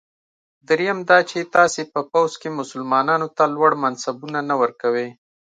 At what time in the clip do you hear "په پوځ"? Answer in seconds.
1.93-2.31